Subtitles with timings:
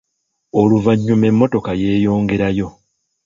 [0.59, 2.67] Oluvannyuma emmotoka yeeyongerayo.